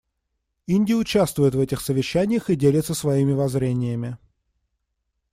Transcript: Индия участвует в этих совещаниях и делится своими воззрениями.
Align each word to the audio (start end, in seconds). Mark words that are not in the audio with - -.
Индия 0.65 0.95
участвует 0.95 1.53
в 1.53 1.59
этих 1.59 1.79
совещаниях 1.79 2.49
и 2.49 2.55
делится 2.55 2.95
своими 2.95 3.33
воззрениями. 3.33 4.17